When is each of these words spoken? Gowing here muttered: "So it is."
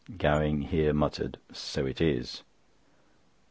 Gowing 0.17 0.63
here 0.63 0.93
muttered: 0.95 1.37
"So 1.53 1.85
it 1.85 2.01
is." 2.01 2.41